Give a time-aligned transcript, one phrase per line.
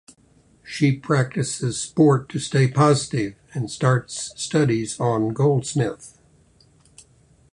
[0.63, 6.19] She practices sport to stay positive, and starts studies on goldsmith.